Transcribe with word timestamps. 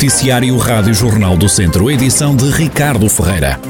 Noticiário 0.00 0.56
Rádio 0.56 0.94
Jornal 0.94 1.36
do 1.36 1.46
Centro, 1.46 1.90
edição 1.90 2.34
de 2.34 2.46
Ricardo 2.50 3.06
Ferreira. 3.06 3.60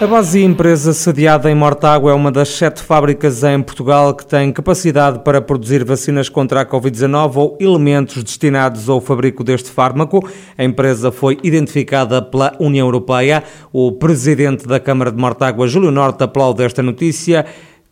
A 0.00 0.06
base 0.08 0.42
empresa 0.42 0.92
sediada 0.92 1.48
em 1.48 1.54
Mortágua 1.54 2.10
é 2.10 2.14
uma 2.14 2.32
das 2.32 2.48
sete 2.48 2.82
fábricas 2.82 3.44
em 3.44 3.62
Portugal 3.62 4.12
que 4.14 4.26
tem 4.26 4.50
capacidade 4.50 5.20
para 5.20 5.40
produzir 5.40 5.84
vacinas 5.84 6.28
contra 6.28 6.62
a 6.62 6.66
Covid-19 6.66 7.36
ou 7.36 7.56
elementos 7.60 8.20
destinados 8.20 8.88
ao 8.88 9.00
fabrico 9.00 9.44
deste 9.44 9.70
fármaco. 9.70 10.28
A 10.58 10.64
empresa 10.64 11.12
foi 11.12 11.38
identificada 11.44 12.20
pela 12.20 12.52
União 12.58 12.84
Europeia. 12.84 13.44
O 13.72 13.92
presidente 13.92 14.66
da 14.66 14.80
Câmara 14.80 15.12
de 15.12 15.18
Mortágua, 15.18 15.68
Júlio 15.68 15.92
Norte, 15.92 16.24
aplaude 16.24 16.64
esta 16.64 16.82
notícia 16.82 17.46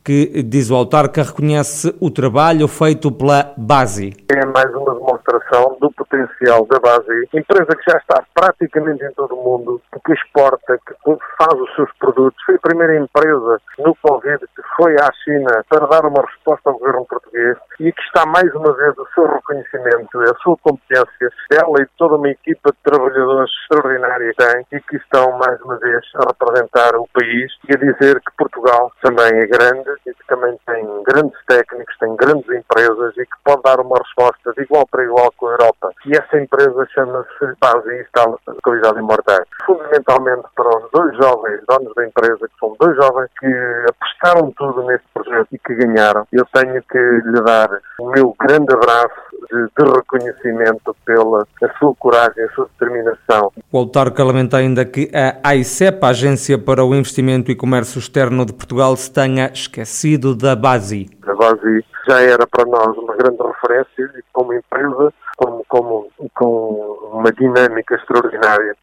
que, 0.04 0.42
diz 0.42 0.70
o 0.70 0.74
autarca, 0.74 1.22
reconhece 1.22 1.94
o 2.00 2.10
trabalho 2.10 2.66
feito 2.66 3.10
pela 3.10 3.52
Base. 3.56 4.12
É 4.30 4.44
mais 4.46 4.74
uma 4.74 4.94
demonstração 5.22 5.76
do 5.80 5.90
potencial 5.92 6.66
da 6.66 6.78
Base, 6.78 7.28
empresa 7.32 7.76
que 7.76 7.90
já 7.90 7.98
está 7.98 8.24
praticamente 8.34 9.04
em 9.04 9.12
todo 9.12 9.34
o 9.34 9.42
mundo, 9.42 9.80
que 10.04 10.12
exporta, 10.12 10.78
que 10.78 10.94
faz 11.38 11.60
os 11.60 11.74
seus 11.74 11.90
produtos. 11.98 12.42
Foi 12.44 12.56
a 12.56 12.68
primeira 12.68 12.96
empresa 12.96 13.60
no 13.78 13.94
Covid 13.96 14.38
que 14.38 14.62
foi 14.76 14.94
à 14.96 15.10
China 15.24 15.64
para 15.68 15.86
dar 15.86 16.04
uma 16.04 16.22
resposta 16.22 16.70
ao 16.70 16.78
governo 16.78 17.06
português 17.06 17.56
e 17.80 17.92
que 17.92 18.02
está 18.02 18.26
mais 18.26 18.52
uma 18.54 18.72
vez 18.74 18.96
o 18.98 19.06
seu 19.14 19.26
reconhecimento, 19.26 20.20
a 20.20 20.34
sua 20.42 20.56
competência, 20.62 21.30
ela 21.52 21.82
e 21.82 21.86
toda 21.98 22.16
uma 22.16 22.28
equipa 22.28 22.72
de 22.72 22.78
trabalhadores 22.82 23.50
extraordinária 23.62 24.32
que 24.32 24.44
tem 24.44 24.66
e 24.72 24.80
que 24.80 24.96
estão 24.96 25.32
mais 25.38 25.60
uma 25.62 25.78
vez 25.78 26.02
a 26.16 26.26
representar 26.26 26.96
o 26.96 27.08
país 27.12 27.52
e 27.68 27.74
a 27.74 27.78
dizer 27.78 28.20
que 28.20 28.36
Portugal 28.36 28.90
também 29.02 29.32
é 29.38 29.46
grande 29.46 29.90
e 30.06 30.14
que 30.14 30.26
também 30.26 30.56
tem 30.66 31.02
grandes 31.04 31.38
técnicos, 31.46 31.71
tem 31.98 32.14
grandes 32.16 32.48
empresas 32.50 33.16
e 33.16 33.24
que 33.24 33.36
pode 33.44 33.62
dar 33.62 33.80
uma 33.80 33.96
resposta 33.96 34.52
de 34.56 34.62
igual 34.62 34.86
para 34.86 35.04
igual 35.04 35.32
com 35.36 35.48
a 35.48 35.52
Europa. 35.52 35.90
E 36.06 36.12
essa 36.12 36.38
empresa 36.38 36.86
chama-se 36.94 37.56
Base 37.60 37.90
e 37.90 38.00
está 38.02 38.24
localizada 38.24 38.98
em 38.98 39.02
Morteiro. 39.02 39.44
Fundamentalmente 39.64 40.46
para 40.54 40.68
os 40.78 40.90
dois 40.90 41.16
jovens 41.16 41.60
donos 41.68 41.94
da 41.94 42.06
empresa, 42.06 42.48
que 42.48 42.58
são 42.58 42.76
dois 42.78 42.96
jovens 42.96 43.30
que 43.38 43.52
apostaram 43.90 44.50
tudo 44.52 44.82
neste 44.86 45.06
projeto 45.12 45.48
e 45.52 45.58
que 45.58 45.74
ganharam, 45.74 46.26
eu 46.32 46.44
tenho 46.52 46.82
que 46.82 46.98
lhe 46.98 47.40
dar 47.42 47.68
o 48.00 48.10
meu 48.10 48.34
grande 48.38 48.74
abraço 48.74 49.32
de, 49.50 49.84
de, 49.84 49.92
reconhecimento 49.92 50.96
pela 51.04 51.46
sua 51.78 51.94
coragem, 51.96 52.44
a 52.44 52.48
sua 52.50 52.68
determinação. 52.78 53.51
O 53.74 53.78
autarca 53.78 54.22
lamenta 54.22 54.58
ainda 54.58 54.84
que 54.84 55.10
a 55.14 55.48
AICEP, 55.48 56.04
a 56.04 56.08
Agência 56.08 56.58
para 56.58 56.84
o 56.84 56.94
Investimento 56.94 57.50
e 57.50 57.56
Comércio 57.56 57.98
Externo 57.98 58.44
de 58.44 58.52
Portugal, 58.52 58.94
se 58.94 59.10
tenha 59.10 59.46
esquecido 59.46 60.36
da 60.36 60.54
BASI. 60.54 61.08
A 61.26 61.34
BASI 61.34 61.82
já 62.06 62.20
era 62.20 62.46
para 62.46 62.66
nós 62.66 62.94
uma 62.98 63.16
grande 63.16 63.38
referência 63.42 64.24
como 64.30 64.52
empresa, 64.52 65.10
como, 65.38 65.64
como, 65.70 66.10
com 66.34 67.10
uma 67.14 67.32
dinâmica 67.32 67.94
extraordinária, 67.94 68.76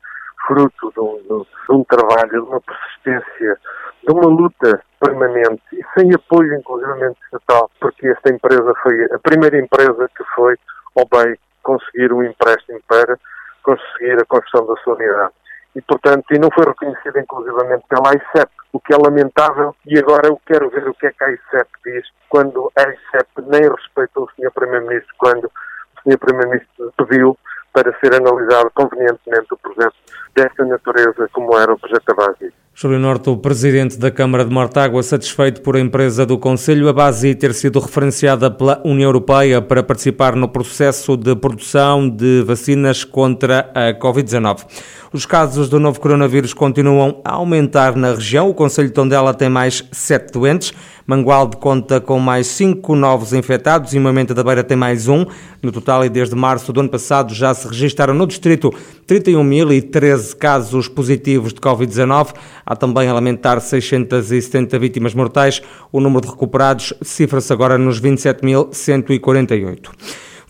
fruto 0.47 0.91
de 0.91 0.99
um, 0.99 1.43
de 1.43 1.45
um 1.69 1.83
trabalho, 1.83 2.31
de 2.31 2.49
uma 2.49 2.59
persistência, 2.59 3.59
de 4.07 4.11
uma 4.11 4.25
luta 4.25 4.81
permanente 4.99 5.61
e 5.71 5.83
sem 5.93 6.11
apoio, 6.15 6.55
inclusivamente 6.55 7.19
estatal, 7.25 7.69
porque 7.79 8.07
esta 8.07 8.33
empresa 8.33 8.73
foi 8.81 9.05
a 9.13 9.19
primeira 9.19 9.59
empresa 9.59 10.09
que 10.17 10.23
foi 10.35 10.55
ao 10.95 11.05
bem 11.05 11.37
conseguir 11.61 12.11
um 12.11 12.23
empréstimo 12.23 12.79
para 12.87 13.19
conseguir 13.63 14.19
a 14.19 14.25
construção 14.25 14.65
da 14.65 14.75
sua 14.81 14.95
unidade. 14.95 15.33
E, 15.75 15.81
portanto, 15.81 16.25
e 16.31 16.39
não 16.39 16.49
foi 16.51 16.65
reconhecida 16.65 17.19
inclusivamente 17.19 17.85
pela 17.87 18.09
AICEP, 18.09 18.51
o 18.73 18.79
que 18.79 18.93
é 18.93 18.97
lamentável, 18.97 19.75
e 19.85 19.97
agora 19.99 20.27
eu 20.27 20.41
quero 20.45 20.69
ver 20.69 20.87
o 20.87 20.93
que 20.93 21.07
é 21.07 21.11
que 21.11 21.23
a 21.23 21.27
AICEP 21.27 21.69
diz, 21.85 22.07
quando 22.27 22.71
a 22.75 22.81
AICEP 22.81 23.29
nem 23.47 23.69
respeitou 23.69 24.25
o 24.25 24.29
Sr. 24.31 24.51
Primeiro-Ministro, 24.51 25.13
quando 25.17 25.45
o 25.45 26.01
Sr. 26.03 26.17
Primeiro-Ministro 26.17 26.93
pediu 26.97 27.37
para 27.71 27.97
ser 27.99 28.15
analisado 28.15 28.71
convenientemente 28.71 29.53
o 29.53 29.57
projeto 29.57 29.95
desta 30.35 30.65
natureza 30.65 31.29
como 31.31 31.57
era 31.57 31.73
o 31.73 31.79
projeto 31.79 32.05
da 32.07 32.13
base. 32.13 32.53
Júlio 32.81 32.97
Norte, 32.97 33.29
o 33.29 33.35
presidente 33.35 33.97
da 33.99 34.09
Câmara 34.09 34.45
de 34.45 34.53
Mortágua, 34.53 35.03
satisfeito 35.03 35.59
por 35.59 35.75
a 35.75 35.81
empresa 35.81 36.25
do 36.25 36.37
Conselho 36.37 36.87
a 36.87 36.93
base 36.93 37.35
ter 37.35 37.53
sido 37.53 37.77
referenciada 37.77 38.49
pela 38.49 38.81
União 38.85 39.09
Europeia 39.09 39.61
para 39.61 39.83
participar 39.83 40.33
no 40.33 40.47
processo 40.47 41.17
de 41.17 41.35
produção 41.35 42.07
de 42.07 42.41
vacinas 42.43 43.03
contra 43.03 43.69
a 43.75 43.93
Covid-19. 43.99 44.65
Os 45.11 45.25
casos 45.25 45.67
do 45.67 45.77
novo 45.77 45.99
coronavírus 45.99 46.53
continuam 46.53 47.19
a 47.25 47.33
aumentar 47.33 47.97
na 47.97 48.13
região. 48.13 48.49
O 48.49 48.53
Conselho 48.53 48.87
de 48.87 48.93
Tondela 48.93 49.33
tem 49.33 49.49
mais 49.49 49.83
sete 49.91 50.31
doentes. 50.31 50.71
Mangualde 51.07 51.57
conta 51.57 51.99
com 51.99 52.19
mais 52.19 52.45
cinco 52.45 52.95
novos 52.95 53.33
infectados 53.33 53.95
e 53.95 53.99
Moimenta 53.99 54.35
da 54.35 54.43
Beira 54.43 54.63
tem 54.63 54.77
mais 54.77 55.07
um. 55.07 55.25
No 55.63 55.71
total, 55.71 56.05
e 56.05 56.09
desde 56.09 56.35
março 56.35 56.71
do 56.71 56.81
ano 56.81 56.89
passado, 56.89 57.33
já 57.33 57.51
se 57.55 57.67
registaram 57.67 58.13
no 58.13 58.27
distrito 58.27 58.71
31.013 59.07 60.35
casos 60.35 60.87
positivos 60.87 61.51
de 61.51 61.59
Covid-19. 61.59 62.35
Há 62.69 62.75
também 62.75 63.09
a 63.09 63.13
lamentar 63.13 63.59
670 63.59 64.77
vítimas 64.77 65.15
mortais. 65.15 65.59
O 65.91 65.99
número 65.99 66.21
de 66.21 66.27
recuperados 66.27 66.93
cifra-se 67.01 67.51
agora 67.51 67.79
nos 67.79 67.99
27.148. 67.99 69.89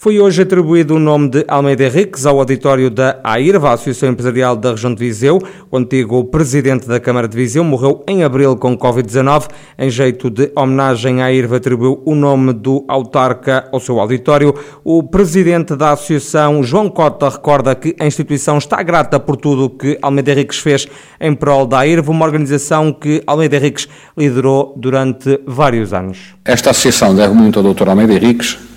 Foi 0.02 0.18
hoje 0.18 0.44
atribuído 0.44 0.96
o 0.96 1.00
nome 1.00 1.28
de 1.28 1.44
Almeida 1.46 1.84
Henriques 1.84 2.26
ao 2.26 2.40
auditório 2.40 2.90
da 2.90 3.20
AIRVA, 3.22 3.74
Associação 3.74 4.08
Empresarial 4.08 4.56
da 4.56 4.72
Região 4.72 4.94
de 4.94 4.98
Viseu. 4.98 5.42
O 5.70 5.76
antigo 5.76 6.24
presidente 6.24 6.88
da 6.88 7.02
Câmara 7.02 7.28
de 7.28 7.36
Viseu 7.36 7.66
morreu 7.66 8.02
em 8.08 8.24
abril 8.24 8.56
com 8.56 8.78
Covid-19. 8.78 9.50
Em 9.78 9.90
jeito 9.90 10.30
de 10.30 10.54
homenagem, 10.56 11.22
a 11.22 11.26
AIRVA 11.26 11.58
atribuiu 11.58 12.02
o 12.06 12.16
nome 12.16 12.54
do 12.54 12.86
autarca 12.88 13.68
ao 13.74 13.82
seu 13.82 14.00
auditório. 14.00 14.56
O 14.86 15.04
presidente 15.04 15.76
da 15.76 15.92
Associação, 15.92 16.64
João 16.64 16.90
Cota, 16.90 17.28
recorda 17.28 17.76
que 17.76 17.94
a 18.00 18.06
instituição 18.06 18.58
está 18.58 18.82
grata 18.82 19.20
por 19.20 19.36
tudo 19.36 19.66
o 19.66 19.70
que 19.70 20.00
Almeida 20.02 20.32
Henriques 20.32 20.60
fez 20.60 20.88
em 21.20 21.36
prol 21.36 21.66
da 21.66 21.80
AIRVA, 21.80 22.10
uma 22.10 22.24
organização 22.24 22.94
que 22.94 23.22
Almeida 23.28 23.58
Henriques 23.58 23.90
liderou 24.18 24.74
durante 24.78 25.42
vários 25.46 25.94
anos. 25.94 26.36
Esta 26.46 26.70
associação 26.70 27.14
deve 27.14 27.34
muito 27.34 27.60
ao 27.60 27.74
Dr. 27.74 27.90
Almeida 27.90 28.14
Henriques, 28.14 28.69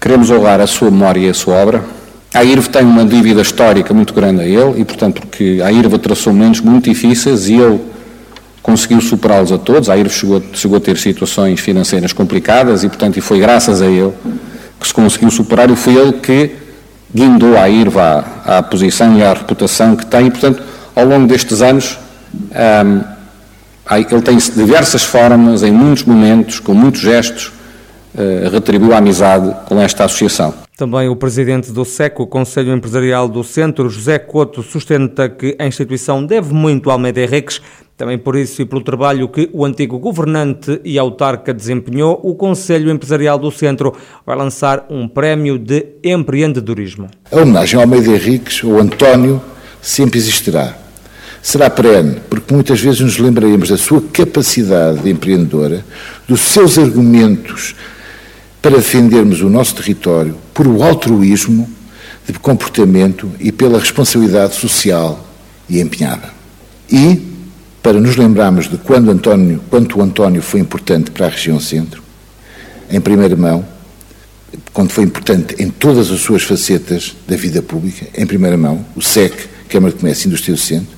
Queremos 0.00 0.30
honrar 0.30 0.60
a 0.60 0.66
sua 0.66 0.90
memória 0.90 1.20
e 1.20 1.28
a 1.28 1.34
sua 1.34 1.54
obra. 1.54 1.84
A 2.34 2.44
IRV 2.44 2.68
tem 2.68 2.82
uma 2.82 3.04
dívida 3.04 3.40
histórica 3.40 3.94
muito 3.94 4.12
grande 4.12 4.42
a 4.42 4.44
ele 4.44 4.80
e, 4.80 4.84
portanto, 4.84 5.20
porque 5.20 5.60
a 5.64 5.72
IRV 5.72 5.98
traçou 5.98 6.32
momentos 6.32 6.60
muito 6.60 6.84
difíceis 6.84 7.48
e 7.48 7.54
ele 7.54 7.80
conseguiu 8.62 9.00
superá-los 9.00 9.52
a 9.52 9.58
todos. 9.58 9.88
A 9.88 9.96
IRV 9.96 10.12
chegou, 10.12 10.42
chegou, 10.52 10.76
a 10.76 10.80
ter 10.80 10.98
situações 10.98 11.60
financeiras 11.60 12.12
complicadas 12.12 12.84
e, 12.84 12.88
portanto, 12.88 13.16
e 13.16 13.20
foi 13.20 13.38
graças 13.38 13.80
a 13.80 13.86
ele 13.86 14.12
que 14.78 14.86
se 14.86 14.92
conseguiu 14.92 15.30
superar 15.30 15.70
e 15.70 15.76
foi 15.76 15.94
ele 15.94 16.12
que 16.14 16.50
guindou 17.14 17.56
a 17.56 17.68
IRV 17.68 17.98
à, 17.98 18.58
à 18.58 18.62
posição 18.62 19.16
e 19.16 19.22
à 19.22 19.32
reputação 19.32 19.96
que 19.96 20.04
tem 20.04 20.26
e, 20.26 20.30
portanto, 20.30 20.62
ao 20.94 21.04
longo 21.06 21.26
destes 21.26 21.62
anos, 21.62 21.98
um, 22.34 23.00
ele 23.94 24.22
tem 24.22 24.36
diversas 24.36 25.04
formas, 25.04 25.62
em 25.62 25.70
muitos 25.70 26.04
momentos, 26.04 26.58
com 26.58 26.74
muitos 26.74 27.00
gestos, 27.00 27.52
retribuiu 28.50 28.92
a 28.92 28.98
amizade 28.98 29.54
com 29.66 29.80
esta 29.80 30.04
associação. 30.04 30.54
Também 30.76 31.08
o 31.08 31.16
presidente 31.16 31.72
do 31.72 31.86
SEC, 31.86 32.20
o 32.20 32.26
Conselho 32.26 32.70
Empresarial 32.70 33.28
do 33.28 33.42
Centro, 33.42 33.88
José 33.88 34.18
Couto, 34.18 34.62
sustenta 34.62 35.26
que 35.26 35.56
a 35.58 35.66
instituição 35.66 36.24
deve 36.24 36.52
muito 36.52 36.90
ao 36.90 36.96
Almeida 36.96 37.22
Henriques. 37.22 37.62
Também 37.96 38.18
por 38.18 38.36
isso 38.36 38.60
e 38.60 38.66
pelo 38.66 38.82
trabalho 38.82 39.26
que 39.26 39.48
o 39.54 39.64
antigo 39.64 39.98
governante 39.98 40.78
e 40.84 40.98
autarca 40.98 41.54
desempenhou, 41.54 42.20
o 42.22 42.34
Conselho 42.34 42.90
Empresarial 42.90 43.38
do 43.38 43.50
Centro 43.50 43.94
vai 44.26 44.36
lançar 44.36 44.84
um 44.90 45.08
prémio 45.08 45.58
de 45.58 45.86
empreendedorismo. 46.04 47.08
A 47.32 47.36
homenagem 47.36 47.76
ao 47.76 47.84
Almeida 47.84 48.10
Henriques, 48.10 48.62
ou 48.62 48.78
António, 48.78 49.40
sempre 49.80 50.18
existirá. 50.18 50.76
Será 51.40 51.70
perene, 51.70 52.16
porque 52.28 52.52
muitas 52.52 52.80
vezes 52.80 53.00
nos 53.00 53.16
lembraremos 53.16 53.70
da 53.70 53.78
sua 53.78 54.02
capacidade 54.12 55.08
empreendedora, 55.08 55.82
dos 56.28 56.40
seus 56.40 56.76
argumentos 56.78 57.74
para 58.66 58.78
defendermos 58.78 59.42
o 59.42 59.48
nosso 59.48 59.76
território 59.76 60.36
por 60.52 60.66
o 60.66 60.82
altruísmo 60.82 61.70
de 62.26 62.36
comportamento 62.36 63.30
e 63.38 63.52
pela 63.52 63.78
responsabilidade 63.78 64.56
social 64.56 65.24
e 65.68 65.80
empenhada. 65.80 66.30
E 66.90 67.22
para 67.80 68.00
nos 68.00 68.16
lembrarmos 68.16 68.68
de 68.68 68.76
quando 68.76 69.12
António, 69.12 69.62
quanto 69.70 70.00
o 70.00 70.02
António 70.02 70.42
foi 70.42 70.58
importante 70.58 71.12
para 71.12 71.26
a 71.26 71.28
região 71.28 71.60
centro, 71.60 72.02
em 72.90 73.00
primeira 73.00 73.36
mão, 73.36 73.64
quando 74.72 74.90
foi 74.90 75.04
importante 75.04 75.54
em 75.60 75.70
todas 75.70 76.10
as 76.10 76.18
suas 76.18 76.42
facetas 76.42 77.14
da 77.28 77.36
vida 77.36 77.62
pública, 77.62 78.08
em 78.16 78.26
primeira 78.26 78.56
mão, 78.56 78.84
o 78.96 79.00
SEC, 79.00 79.32
Câmara 79.68 79.94
de 79.94 80.00
Comércio 80.00 80.26
e 80.26 80.28
Indústria 80.28 80.56
do 80.56 80.60
Centro, 80.60 80.96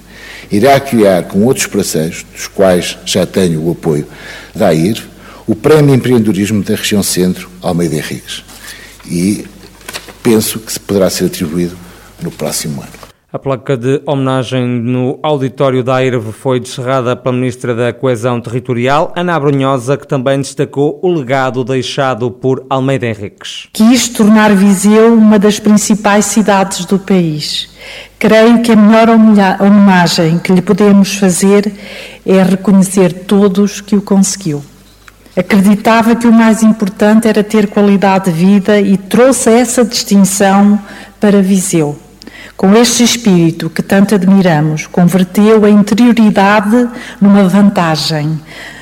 irá 0.51 0.81
criar 0.81 1.25
com 1.25 1.45
outros 1.45 1.67
parceiros, 1.67 2.25
dos 2.35 2.47
quais 2.47 2.97
já 3.05 3.27
tenho 3.27 3.61
o 3.61 3.73
apoio 3.73 4.07
da 4.55 4.69
AIR, 4.69 5.07
o 5.49 5.57
Prémio 5.57 5.95
Empreendedorismo 5.95 6.63
da 6.63 6.77
Região 6.77 7.03
Centro, 7.03 7.49
Almeida 7.63 7.97
Henriques. 7.97 8.45
E 9.11 9.47
penso 10.23 10.59
que 10.59 10.71
se 10.71 10.79
poderá 10.79 11.09
ser 11.09 11.25
atribuído 11.25 11.75
no 12.23 12.31
próximo 12.31 12.83
ano. 12.83 12.91
A 13.33 13.39
placa 13.39 13.77
de 13.77 14.03
homenagem 14.07 14.67
no 14.67 15.19
auditório 15.23 15.83
da 15.83 15.97
AIRV 15.97 16.33
foi 16.33 16.61
descerrada 16.61 17.17
pela 17.17 17.35
Ministra 17.35 17.75
da 17.75 17.93
Coesão 17.93 18.41
Territorial, 18.41 19.13
Ana 19.17 19.39
Brunhosa, 19.41 19.97
que 19.97 20.07
também 20.07 20.39
destacou 20.39 20.99
o 21.03 21.13
legado 21.13 21.65
deixado 21.65 22.31
por 22.31 22.65
Almeida 22.69 23.07
Henriques. 23.07 23.69
Quis 23.73 24.09
tornar 24.09 24.55
Viseu 24.55 25.15
uma 25.15 25.39
das 25.39 25.59
principais 25.59 26.27
cidades 26.27 26.85
do 26.85 26.99
país. 26.99 27.71
Creio 28.19 28.63
que 28.63 28.73
a 28.73 28.77
melhor 28.77 29.09
homenagem 29.11 30.39
que 30.39 30.53
lhe 30.53 30.63
podemos 30.63 31.15
fazer 31.15 31.73
é 32.25 32.43
reconhecer 32.43 33.13
todos 33.25 33.81
que 33.81 33.97
o 33.97 34.03
conseguiu. 34.03 34.63
Acreditava 35.39 36.17
que 36.17 36.27
o 36.27 36.33
mais 36.33 36.63
importante 36.63 37.29
era 37.29 37.45
ter 37.45 37.69
qualidade 37.69 38.25
de 38.25 38.33
vida 38.33 38.81
e 38.81 38.97
trouxe 38.97 39.51
essa 39.51 39.85
distinção 39.85 40.79
para 41.21 41.41
Viseu 41.41 41.97
com 42.59 42.75
este 42.75 43.05
espírito 43.05 43.71
que 43.71 43.81
tanto 43.81 44.17
admiramos, 44.17 44.89
converteu 44.89 45.65
a 45.65 45.71
interioridade 45.71 46.89
numa 47.21 47.45
vantagem. 47.45 48.41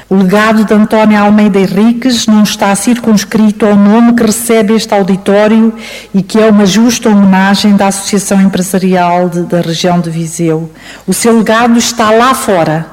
O 0.08 0.14
legado 0.14 0.64
de 0.64 0.73
António 0.73 1.20
Almeida 1.20 1.58
Henriques 1.58 2.26
não 2.26 2.43
está 2.43 2.75
circunscrito 2.75 3.67
ao 3.67 3.76
nome 3.76 4.14
que 4.14 4.23
recebe 4.23 4.73
este 4.73 4.94
auditório 4.94 5.75
e 6.14 6.23
que 6.23 6.38
é 6.41 6.49
uma 6.49 6.64
justa 6.64 7.11
homenagem 7.11 7.76
da 7.76 7.88
Associação 7.88 8.41
Empresarial 8.41 9.29
de, 9.29 9.43
da 9.43 9.61
região 9.61 10.00
de 10.00 10.09
Viseu. 10.09 10.73
O 11.06 11.12
seu 11.12 11.37
legado 11.37 11.76
está 11.76 12.11
lá 12.11 12.32
fora, 12.32 12.87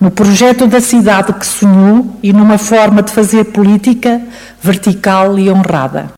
no 0.00 0.10
projeto 0.10 0.66
da 0.66 0.80
cidade 0.80 1.32
que 1.34 1.46
sonhou 1.46 2.06
e 2.22 2.32
numa 2.32 2.56
forma 2.56 3.02
de 3.02 3.12
fazer 3.12 3.44
política 3.46 4.20
vertical 4.62 5.38
e 5.38 5.50
honrada. 5.50 6.12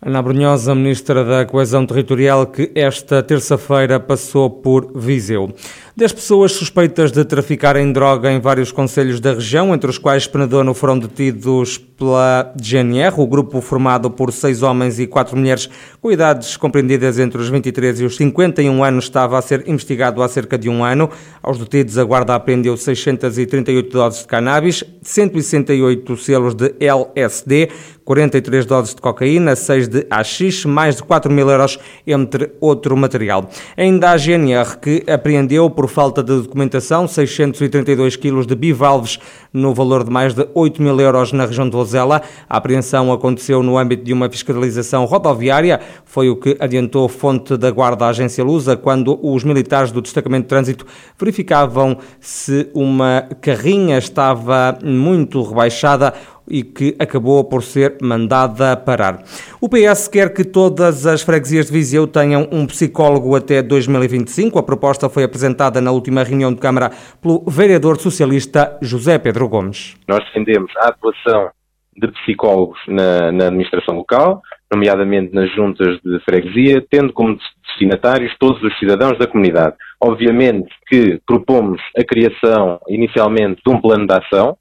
Ana 0.00 0.22
Brunhosa, 0.22 0.76
Ministra 0.76 1.24
da 1.24 1.44
Coesão 1.44 1.84
Territorial, 1.84 2.46
que 2.46 2.70
esta 2.76 3.20
terça-feira 3.20 3.98
passou 3.98 4.48
por 4.48 4.92
Viseu. 4.94 5.52
Dez 5.98 6.12
pessoas 6.12 6.52
suspeitas 6.52 7.10
de 7.10 7.24
traficarem 7.24 7.90
droga 7.90 8.30
em 8.30 8.38
vários 8.38 8.70
conselhos 8.70 9.18
da 9.18 9.34
região, 9.34 9.74
entre 9.74 9.90
os 9.90 9.98
quais 9.98 10.28
Penedono, 10.28 10.72
foram 10.72 10.96
detidos 10.96 11.76
pela 11.76 12.54
GNR, 12.54 13.20
o 13.20 13.26
grupo 13.26 13.60
formado 13.60 14.08
por 14.08 14.32
seis 14.32 14.62
homens 14.62 15.00
e 15.00 15.08
quatro 15.08 15.36
mulheres 15.36 15.68
com 16.00 16.12
idades 16.12 16.56
compreendidas 16.56 17.18
entre 17.18 17.40
os 17.40 17.48
23 17.48 18.02
e 18.02 18.04
os 18.04 18.16
51 18.16 18.84
anos 18.84 19.06
estava 19.06 19.36
a 19.36 19.42
ser 19.42 19.68
investigado 19.68 20.22
há 20.22 20.28
cerca 20.28 20.56
de 20.56 20.68
um 20.68 20.84
ano. 20.84 21.10
Aos 21.42 21.58
detidos, 21.58 21.98
a 21.98 22.04
Guarda 22.04 22.36
apreendeu 22.36 22.76
638 22.76 23.90
doses 23.90 24.20
de 24.20 24.28
cannabis, 24.28 24.84
168 25.02 26.16
selos 26.16 26.54
de 26.54 26.72
LSD, 26.78 27.70
43 28.04 28.64
doses 28.64 28.94
de 28.94 29.02
cocaína, 29.02 29.56
6 29.56 29.88
de 29.88 30.06
AX, 30.08 30.64
mais 30.64 30.96
de 30.96 31.02
4 31.02 31.30
mil 31.30 31.50
euros, 31.50 31.78
entre 32.06 32.52
outro 32.60 32.96
material. 32.96 33.50
Ainda 33.76 34.12
a 34.12 34.16
GNR, 34.16 34.78
que 34.80 35.02
apreendeu 35.06 35.68
por 35.68 35.87
falta 35.88 36.22
de 36.22 36.42
documentação 36.42 37.08
632 37.08 38.16
quilos 38.16 38.46
de 38.46 38.54
bivalves 38.54 39.18
no 39.52 39.74
valor 39.74 40.04
de 40.04 40.10
mais 40.10 40.34
de 40.34 40.46
8 40.54 40.82
mil 40.82 41.00
euros 41.00 41.32
na 41.32 41.46
região 41.46 41.68
de 41.68 41.74
Vozela. 41.74 42.22
A 42.48 42.56
apreensão 42.56 43.12
aconteceu 43.12 43.62
no 43.62 43.78
âmbito 43.78 44.04
de 44.04 44.12
uma 44.12 44.28
fiscalização 44.28 45.04
rodoviária, 45.04 45.80
foi 46.04 46.28
o 46.28 46.36
que 46.36 46.56
adiantou 46.60 47.08
fonte 47.08 47.56
da 47.56 47.70
Guarda 47.70 48.06
Agência 48.06 48.44
Lusa 48.44 48.76
quando 48.76 49.18
os 49.22 49.44
militares 49.44 49.90
do 49.90 50.00
destacamento 50.00 50.42
de 50.42 50.48
trânsito 50.48 50.86
verificavam 51.18 51.98
se 52.20 52.68
uma 52.74 53.26
carrinha 53.40 53.98
estava 53.98 54.78
muito 54.82 55.42
rebaixada 55.42 56.14
e 56.50 56.62
que 56.62 56.94
acabou 56.98 57.44
por 57.44 57.62
ser 57.62 57.96
mandada 58.02 58.76
parar. 58.76 59.22
O 59.60 59.68
PS 59.68 60.08
quer 60.08 60.32
que 60.32 60.44
todas 60.44 61.06
as 61.06 61.22
freguesias 61.22 61.66
de 61.66 61.72
Viseu 61.72 62.06
tenham 62.06 62.48
um 62.50 62.66
psicólogo 62.66 63.34
até 63.34 63.62
2025. 63.62 64.58
A 64.58 64.62
proposta 64.62 65.08
foi 65.08 65.24
apresentada 65.24 65.80
na 65.80 65.90
última 65.90 66.22
reunião 66.22 66.52
de 66.52 66.60
Câmara 66.60 66.90
pelo 67.20 67.44
vereador 67.46 67.98
socialista 67.98 68.78
José 68.82 69.18
Pedro 69.18 69.48
Gomes. 69.48 69.96
Nós 70.06 70.24
defendemos 70.24 70.70
a 70.78 70.88
atuação 70.88 71.50
de 71.96 72.08
psicólogos 72.12 72.78
na, 72.86 73.32
na 73.32 73.46
administração 73.46 73.96
local, 73.96 74.42
nomeadamente 74.72 75.34
nas 75.34 75.52
juntas 75.54 75.98
de 76.04 76.20
freguesia, 76.20 76.84
tendo 76.90 77.12
como 77.12 77.38
destinatários 77.66 78.34
todos 78.38 78.62
os 78.62 78.78
cidadãos 78.78 79.18
da 79.18 79.26
comunidade. 79.26 79.76
Obviamente 80.00 80.68
que 80.86 81.20
propomos 81.26 81.80
a 81.96 82.04
criação 82.04 82.80
inicialmente 82.88 83.60
de 83.64 83.72
um 83.72 83.80
plano 83.80 84.06
de 84.06 84.14
ação, 84.14 84.56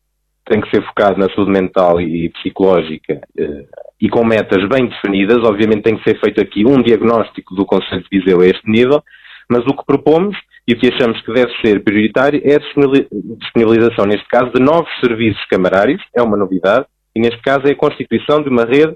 tem 0.49 0.61
que 0.61 0.69
ser 0.69 0.83
focado 0.85 1.19
na 1.19 1.29
saúde 1.33 1.51
mental 1.51 1.99
e 2.01 2.29
psicológica 2.29 3.21
eh, 3.38 3.65
e 4.01 4.09
com 4.09 4.25
metas 4.25 4.67
bem 4.69 4.88
definidas. 4.88 5.38
Obviamente 5.44 5.83
tem 5.83 5.97
que 5.97 6.09
ser 6.09 6.19
feito 6.19 6.41
aqui 6.41 6.65
um 6.65 6.81
diagnóstico 6.81 7.55
do 7.55 7.65
Conselho 7.65 8.03
de 8.09 8.19
Viseu 8.19 8.41
a 8.41 8.45
este 8.45 8.69
nível, 8.69 9.03
mas 9.49 9.63
o 9.65 9.75
que 9.75 9.85
propomos 9.85 10.38
e 10.67 10.73
o 10.73 10.79
que 10.79 10.94
achamos 10.94 11.21
que 11.21 11.33
deve 11.33 11.51
ser 11.65 11.83
prioritário 11.83 12.41
é 12.44 12.55
a 12.55 12.59
disponibilização, 12.59 14.05
neste 14.05 14.27
caso, 14.27 14.51
de 14.51 14.61
novos 14.61 14.89
serviços 14.99 15.44
camarários, 15.49 16.01
é 16.13 16.21
uma 16.21 16.35
novidade, 16.35 16.85
e 17.15 17.21
neste 17.21 17.41
caso 17.41 17.65
é 17.67 17.71
a 17.71 17.75
constituição 17.75 18.41
de 18.41 18.49
uma 18.49 18.65
rede 18.65 18.95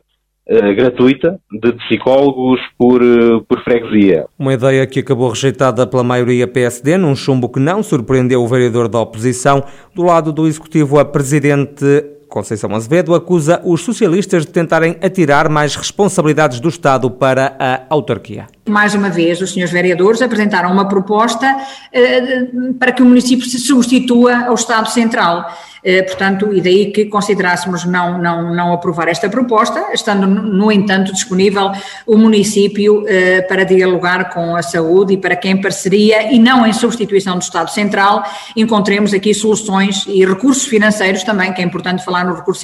eh, 0.51 0.74
gratuita 0.74 1.39
de 1.50 1.71
psicólogos 1.71 2.59
por, 2.77 3.01
uh, 3.01 3.42
por 3.48 3.63
freguesia. 3.63 4.25
Uma 4.38 4.53
ideia 4.53 4.86
que 4.86 5.00
acabou 5.00 5.30
rejeitada 5.30 5.88
pela 5.88 6.03
maioria 6.03 6.45
PSD, 6.45 6.98
num 6.98 7.15
chumbo 7.15 7.48
que 7.48 7.57
não 7.57 7.81
surpreendeu 7.81 8.44
o 8.44 8.48
vereador 8.50 8.89
da 8.89 9.00
oposição. 9.00 9.63
Do 9.95 10.03
lado 10.03 10.33
do 10.33 10.45
Executivo, 10.45 11.00
a 11.00 11.06
Presidente 11.06 11.86
Conceição 12.27 12.75
Azevedo 12.75 13.15
acusa 13.15 13.62
os 13.63 13.80
socialistas 13.80 14.45
de 14.45 14.51
tentarem 14.51 14.98
atirar 15.01 15.48
mais 15.48 15.74
responsabilidades 15.77 16.59
do 16.59 16.68
Estado 16.68 17.09
para 17.09 17.56
a 17.57 17.83
autarquia. 17.89 18.48
Mais 18.68 18.94
uma 18.94 19.10
vez, 19.10 19.42
os 19.42 19.54
senhores 19.54 19.74
vereadores 19.74 20.22
apresentaram 20.22 20.72
uma 20.72 20.88
proposta 20.88 21.48
uh, 21.48 22.74
para 22.75 22.92
que 22.92 23.02
o 23.02 23.06
município 23.06 23.46
se 23.46 23.58
substitua 23.58 24.46
ao 24.46 24.54
Estado 24.54 24.90
Central. 24.90 25.52
Eh, 25.84 26.04
portanto, 26.04 26.54
e 26.54 26.62
daí 26.62 26.92
que 26.92 27.06
considerássemos 27.06 27.86
não, 27.86 28.19
não, 28.19 28.54
não 28.54 28.74
aprovar 28.74 29.08
esta 29.08 29.28
proposta, 29.28 29.88
estando, 29.94 30.28
no 30.28 30.72
entanto, 30.72 31.12
disponível 31.12 31.72
o 32.06 32.18
município 32.18 33.04
eh, 33.08 33.42
para 33.42 33.63
dialogar 33.63 34.30
com 34.30 34.56
a 34.56 34.62
saúde 34.62 35.13
e 35.13 35.18
para 35.18 35.36
que, 35.36 35.50
em 35.50 35.60
parceria 35.60 36.31
e 36.31 36.38
não 36.38 36.66
em 36.68 36.74
substituição 36.74 37.36
do 37.36 37.42
Estado 37.42 37.72
Central, 37.72 38.24
encontremos 38.56 39.12
aqui 39.13 39.34
soluções 39.34 40.06
e 40.08 40.24
recursos 40.24 40.66
financeiros 40.66 41.24
também, 41.24 41.52
que 41.52 41.62
é 41.62 41.66
importante 41.66 42.06
falar 42.06 42.25
nos 42.25 42.38
recursos 42.38 42.62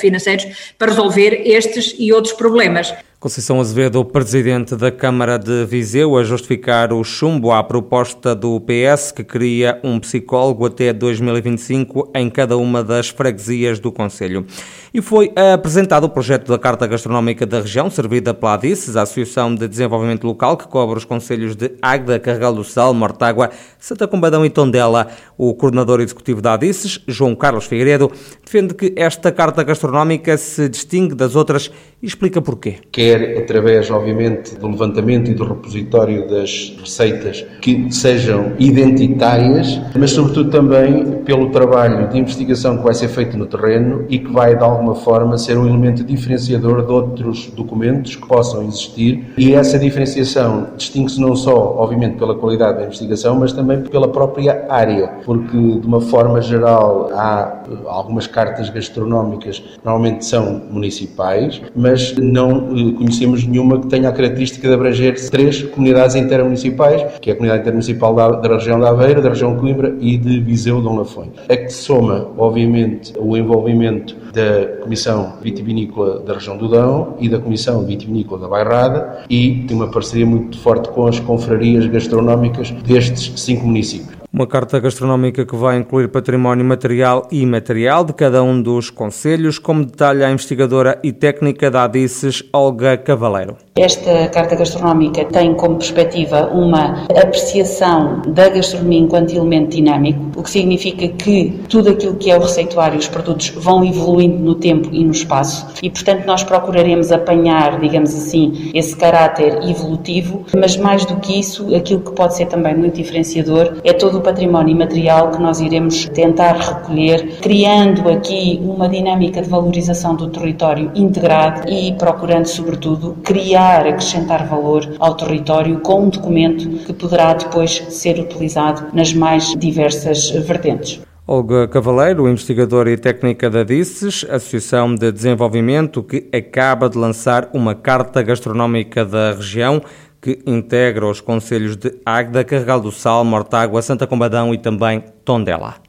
financeiros, 0.00 0.74
para 0.76 0.88
resolver 0.88 1.42
estes 1.44 1.94
e 1.98 2.12
outros 2.12 2.34
problemas. 2.34 2.92
Conceição 3.18 3.58
Azevedo, 3.58 4.04
presidente 4.04 4.76
da 4.76 4.92
Câmara 4.92 5.38
de 5.38 5.64
Viseu, 5.64 6.18
a 6.18 6.22
justificar 6.22 6.92
o 6.92 7.02
chumbo 7.02 7.50
à 7.50 7.64
proposta 7.64 8.34
do 8.34 8.60
PS 8.60 9.10
que 9.10 9.24
cria 9.24 9.80
um 9.82 9.98
psicólogo 9.98 10.66
até 10.66 10.92
2025 10.92 12.10
em 12.14 12.28
cada 12.28 12.58
uma 12.58 12.84
das 12.84 13.08
freguesias 13.08 13.80
do 13.80 13.90
Conselho. 13.90 14.44
E 14.92 15.00
foi 15.00 15.32
apresentado 15.54 16.04
o 16.04 16.10
projeto 16.10 16.48
da 16.48 16.58
Carta 16.58 16.86
Gastronómica 16.86 17.46
da 17.46 17.60
região, 17.60 17.88
servida 17.88 18.34
pela 18.34 18.52
ADICES, 18.52 18.96
a 18.96 19.02
Associação 19.02 19.54
de 19.54 19.66
Desenvolvimento 19.66 20.26
Local, 20.26 20.58
que 20.58 20.68
cobre 20.68 20.98
os 20.98 21.04
conselhos 21.06 21.56
de 21.56 21.72
Águeda, 21.80 22.18
Carregal 22.18 22.54
do 22.54 22.64
Sal, 22.64 22.92
Mortágua, 22.92 23.50
Santa 23.78 24.06
Combadão 24.06 24.44
e 24.44 24.50
Tondela. 24.50 25.08
O 25.38 25.54
coordenador 25.54 26.00
executivo 26.00 26.42
da 26.42 26.52
ADICES, 26.52 27.00
João 27.08 27.34
Carlos 27.34 27.64
Figueiredo, 27.64 28.12
defende 28.44 28.74
que 28.74 28.92
esta 28.94 29.32
Carta 29.32 29.62
Gastronómica 29.62 30.36
se 30.36 30.68
distingue 30.68 31.14
das 31.14 31.34
outras 31.34 31.70
e 32.02 32.06
explica 32.06 32.42
porquê. 32.42 32.76
Que 32.92 33.06
quer 33.16 33.38
através, 33.38 33.90
obviamente, 33.90 34.56
do 34.56 34.68
levantamento 34.68 35.30
e 35.30 35.34
do 35.34 35.44
repositório 35.44 36.28
das 36.28 36.74
receitas 36.78 37.44
que 37.60 37.90
sejam 37.92 38.52
identitárias, 38.58 39.80
mas 39.98 40.10
sobretudo 40.10 40.50
também 40.50 41.22
pelo 41.24 41.50
trabalho 41.50 42.08
de 42.08 42.18
investigação 42.18 42.78
que 42.78 42.84
vai 42.84 42.94
ser 42.94 43.08
feito 43.08 43.36
no 43.36 43.46
terreno 43.46 44.04
e 44.08 44.18
que 44.18 44.30
vai, 44.30 44.56
de 44.56 44.62
alguma 44.62 44.94
forma, 44.94 45.38
ser 45.38 45.58
um 45.58 45.66
elemento 45.66 46.04
diferenciador 46.04 46.84
de 46.84 46.92
outros 46.92 47.46
documentos 47.48 48.16
que 48.16 48.26
possam 48.26 48.62
existir. 48.64 49.24
E 49.36 49.54
essa 49.54 49.78
diferenciação 49.78 50.68
distingue-se 50.76 51.20
não 51.20 51.34
só, 51.34 51.76
obviamente, 51.78 52.16
pela 52.16 52.34
qualidade 52.34 52.78
da 52.78 52.84
investigação, 52.84 53.36
mas 53.36 53.52
também 53.52 53.82
pela 53.82 54.08
própria 54.08 54.66
área, 54.68 55.08
porque, 55.24 55.56
de 55.56 55.86
uma 55.86 56.00
forma 56.00 56.40
geral, 56.40 57.10
há 57.12 57.62
eh, 57.68 57.76
algumas 57.86 58.26
cartas 58.26 58.68
gastronómicas 58.70 59.58
que 59.58 59.84
normalmente 59.84 60.24
são 60.24 60.62
municipais, 60.70 61.60
mas 61.74 62.14
não 62.16 62.68
eh, 62.76 62.95
conhecemos 62.96 63.46
nenhuma 63.46 63.80
que 63.80 63.86
tenha 63.86 64.08
a 64.08 64.12
característica 64.12 64.66
de 64.66 64.74
abranger 64.74 65.30
três 65.30 65.62
comunidades 65.62 66.16
intermunicipais, 66.16 67.04
que 67.20 67.30
é 67.30 67.32
a 67.32 67.36
comunidade 67.36 67.62
intermunicipal 67.62 68.14
da, 68.14 68.28
da 68.28 68.48
região 68.54 68.80
da 68.80 68.90
Aveira, 68.90 69.20
da 69.20 69.28
região 69.28 69.56
Coimbra 69.56 69.94
e 70.00 70.16
de 70.16 70.40
Viseu 70.40 70.80
Dom 70.80 70.98
Lafões. 70.98 71.30
É 71.48 71.56
que 71.56 71.72
soma, 71.72 72.28
obviamente, 72.36 73.12
o 73.18 73.36
envolvimento 73.36 74.16
da 74.32 74.82
Comissão 74.82 75.34
Vitivinícola 75.42 76.20
da 76.20 76.34
região 76.34 76.56
do 76.56 76.68
Dão 76.68 77.14
e 77.18 77.28
da 77.28 77.38
Comissão 77.38 77.84
Vitivinícola 77.84 78.42
da 78.42 78.48
Bairrada 78.48 79.24
e 79.30 79.64
tem 79.66 79.76
uma 79.76 79.88
parceria 79.88 80.26
muito 80.26 80.58
forte 80.58 80.88
com 80.90 81.06
as 81.06 81.18
confrarias 81.20 81.86
gastronómicas 81.86 82.70
destes 82.70 83.32
cinco 83.40 83.66
municípios. 83.66 84.15
Uma 84.36 84.46
carta 84.46 84.78
gastronómica 84.78 85.46
que 85.46 85.56
vai 85.56 85.78
incluir 85.78 86.08
património 86.08 86.62
material 86.62 87.26
e 87.32 87.40
imaterial 87.40 88.04
de 88.04 88.12
cada 88.12 88.42
um 88.42 88.60
dos 88.60 88.90
conselhos, 88.90 89.58
como 89.58 89.82
detalha 89.82 90.26
a 90.26 90.30
investigadora 90.30 90.98
e 91.02 91.10
técnica 91.10 91.70
da 91.70 91.84
ADICES, 91.84 92.42
Olga 92.52 92.98
Cavaleiro. 92.98 93.56
Esta 93.76 94.28
carta 94.28 94.54
gastronómica 94.54 95.24
tem 95.24 95.54
como 95.54 95.76
perspectiva 95.76 96.48
uma 96.48 97.06
apreciação 97.16 98.20
da 98.28 98.50
gastronomia 98.50 99.00
enquanto 99.00 99.32
elemento 99.32 99.70
dinâmico, 99.70 100.20
o 100.36 100.42
que 100.42 100.50
significa 100.50 101.08
que 101.08 101.58
tudo 101.70 101.90
aquilo 101.90 102.16
que 102.16 102.30
é 102.30 102.36
o 102.36 102.40
receituário, 102.40 102.98
os 102.98 103.08
produtos 103.08 103.48
vão 103.56 103.82
evoluindo 103.86 104.38
no 104.38 104.54
tempo 104.54 104.90
e 104.92 105.02
no 105.02 105.12
espaço 105.12 105.66
e, 105.82 105.88
portanto, 105.88 106.26
nós 106.26 106.44
procuraremos 106.44 107.10
apanhar, 107.10 107.80
digamos 107.80 108.14
assim, 108.14 108.70
esse 108.74 108.94
caráter 108.94 109.62
evolutivo, 109.66 110.44
mas 110.54 110.76
mais 110.76 111.06
do 111.06 111.16
que 111.16 111.40
isso, 111.40 111.74
aquilo 111.74 112.00
que 112.00 112.12
pode 112.12 112.36
ser 112.36 112.46
também 112.46 112.76
muito 112.76 112.96
diferenciador 112.96 113.76
é 113.82 113.94
todo 113.94 114.18
o 114.18 114.25
património 114.26 114.72
imaterial 114.72 115.30
que 115.30 115.40
nós 115.40 115.60
iremos 115.60 116.08
tentar 116.08 116.54
recolher, 116.54 117.38
criando 117.40 118.08
aqui 118.08 118.60
uma 118.60 118.88
dinâmica 118.88 119.40
de 119.40 119.48
valorização 119.48 120.16
do 120.16 120.28
território 120.28 120.90
integrado 120.96 121.70
e 121.70 121.92
procurando, 121.92 122.46
sobretudo, 122.46 123.16
criar, 123.22 123.86
acrescentar 123.86 124.48
valor 124.48 124.96
ao 124.98 125.14
território 125.14 125.78
com 125.78 126.06
um 126.06 126.08
documento 126.08 126.68
que 126.84 126.92
poderá 126.92 127.34
depois 127.34 127.84
ser 127.88 128.18
utilizado 128.18 128.86
nas 128.92 129.14
mais 129.14 129.54
diversas 129.54 130.30
vertentes. 130.30 131.00
Olga 131.28 131.66
Cavaleiro, 131.66 132.28
investigadora 132.28 132.88
e 132.88 132.96
técnica 132.96 133.50
da 133.50 133.64
DICES, 133.64 134.24
Associação 134.30 134.94
de 134.94 135.10
Desenvolvimento, 135.10 136.00
que 136.00 136.28
acaba 136.32 136.88
de 136.88 136.96
lançar 136.96 137.50
uma 137.52 137.74
carta 137.74 138.22
gastronómica 138.22 139.04
da 139.04 139.32
região 139.32 139.82
que 140.20 140.42
integra 140.46 141.06
os 141.06 141.20
conselhos 141.20 141.76
de 141.76 141.94
Águeda, 142.04 142.44
Carregal 142.44 142.80
do 142.80 142.90
Sal, 142.90 143.24
Mortágua, 143.24 143.82
Santa 143.82 144.06
Combadão 144.06 144.52
e 144.52 144.58
também 144.58 145.04
Tondela. 145.24 145.85